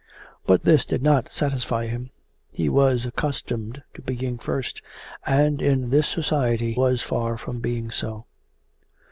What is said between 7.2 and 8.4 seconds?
from being so.